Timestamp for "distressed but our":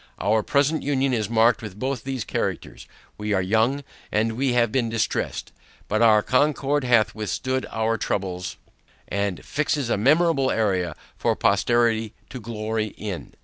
4.89-6.23